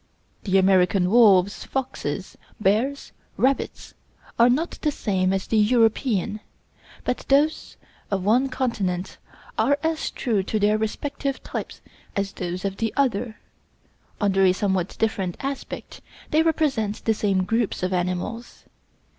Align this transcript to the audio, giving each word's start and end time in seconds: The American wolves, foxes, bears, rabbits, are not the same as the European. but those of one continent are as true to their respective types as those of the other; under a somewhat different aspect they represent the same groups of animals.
The 0.45 0.57
American 0.57 1.11
wolves, 1.11 1.63
foxes, 1.63 2.35
bears, 2.59 3.11
rabbits, 3.37 3.93
are 4.39 4.49
not 4.49 4.79
the 4.81 4.89
same 4.89 5.31
as 5.31 5.45
the 5.45 5.59
European. 5.59 6.39
but 7.03 7.19
those 7.29 7.77
of 8.09 8.23
one 8.23 8.49
continent 8.49 9.19
are 9.59 9.77
as 9.83 10.09
true 10.09 10.41
to 10.41 10.57
their 10.59 10.79
respective 10.79 11.43
types 11.43 11.81
as 12.15 12.31
those 12.31 12.65
of 12.65 12.77
the 12.77 12.91
other; 12.97 13.37
under 14.19 14.43
a 14.43 14.53
somewhat 14.53 14.95
different 14.97 15.37
aspect 15.39 16.01
they 16.31 16.41
represent 16.41 17.05
the 17.05 17.13
same 17.13 17.43
groups 17.43 17.83
of 17.83 17.93
animals. 17.93 18.63